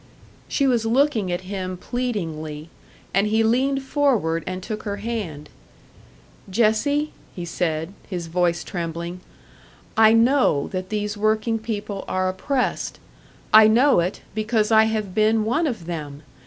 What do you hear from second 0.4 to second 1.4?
She was looking